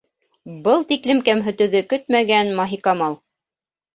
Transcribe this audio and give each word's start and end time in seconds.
Был 0.67 0.79
тиклем 0.91 1.19
кәмһетеүҙе 1.27 1.83
көтмәгән 1.91 2.51
Маһикамал: 2.61 3.19